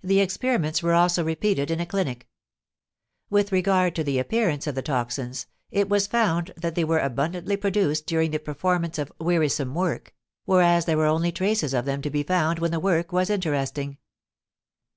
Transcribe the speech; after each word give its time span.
The 0.00 0.20
experiments 0.20 0.80
were 0.80 0.94
also 0.94 1.24
repeated 1.24 1.72
in 1.72 1.80
a 1.80 1.84
clinic. 1.84 2.28
With 3.30 3.50
regard 3.50 3.96
to 3.96 4.04
the 4.04 4.20
appearance 4.20 4.68
of 4.68 4.76
the 4.76 4.80
toxines, 4.82 5.46
it 5.72 5.88
was 5.88 6.06
found 6.06 6.52
that 6.56 6.76
they 6.76 6.84
were 6.84 7.00
abundantly 7.00 7.56
produced 7.56 8.06
during 8.06 8.30
the 8.30 8.38
performance 8.38 8.96
of 8.96 9.12
"wearisome" 9.18 9.74
work, 9.74 10.14
whereas 10.44 10.84
there 10.84 10.96
were 10.98 11.06
only 11.06 11.32
traces 11.32 11.74
of 11.74 11.84
them 11.84 12.00
to 12.02 12.10
be 12.10 12.22
found 12.22 12.60
when 12.60 12.70
the 12.70 12.78
work 12.78 13.10
was 13.10 13.28
"interesting." 13.28 13.98